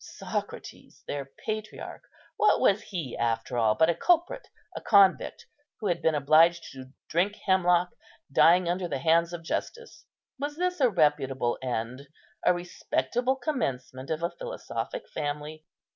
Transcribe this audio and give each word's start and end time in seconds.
Socrates, 0.03 1.03
their 1.05 1.29
patriarch, 1.45 2.01
what 2.37 2.59
was 2.59 2.81
he 2.81 3.15
after 3.15 3.55
all 3.55 3.75
but 3.75 3.87
a 3.87 3.93
culprit, 3.93 4.47
a 4.75 4.81
convict, 4.81 5.45
who 5.79 5.85
had 5.85 6.01
been 6.01 6.15
obliged 6.15 6.63
to 6.71 6.91
drink 7.07 7.35
hemlock, 7.45 7.91
dying 8.31 8.67
under 8.67 8.87
the 8.87 8.97
hands 8.97 9.31
of 9.31 9.43
justice? 9.43 10.07
Was 10.39 10.57
this 10.57 10.79
a 10.79 10.89
reputable 10.89 11.59
end, 11.61 12.07
a 12.43 12.51
respectable 12.51 13.35
commencement 13.35 14.09
of 14.09 14.21
the 14.21 14.31
philosophic 14.31 15.07
family? 15.07 15.67